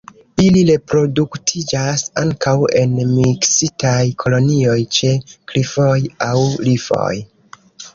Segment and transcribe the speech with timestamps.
[0.43, 5.97] Ili reproduktiĝas ankaŭ en miksitaj kolonioj ĉe klifoj
[6.33, 6.37] aŭ
[6.69, 7.17] rifoj.